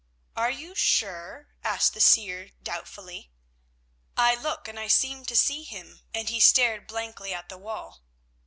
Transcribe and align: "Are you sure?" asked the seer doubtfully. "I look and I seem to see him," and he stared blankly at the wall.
"Are 0.35 0.49
you 0.49 0.73
sure?" 0.73 1.49
asked 1.63 1.93
the 1.93 2.01
seer 2.01 2.49
doubtfully. 2.63 3.29
"I 4.17 4.33
look 4.33 4.67
and 4.67 4.79
I 4.79 4.87
seem 4.87 5.25
to 5.25 5.35
see 5.35 5.61
him," 5.61 6.01
and 6.11 6.27
he 6.27 6.39
stared 6.39 6.87
blankly 6.87 7.35
at 7.35 7.49
the 7.49 7.57
wall. 7.59 8.01